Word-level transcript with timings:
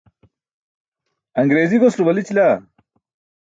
aṅriizi 1.39 1.77
goslo 1.81 2.03
balićila? 2.07 2.47